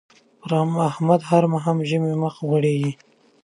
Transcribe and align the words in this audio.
پر 0.41 0.51
احمد 0.89 1.21
هر 1.29 1.43
ماښام 1.53 1.75
په 1.79 1.85
ژمي 1.89 2.13
مخ 2.23 2.35
غوړېږي. 2.47 2.91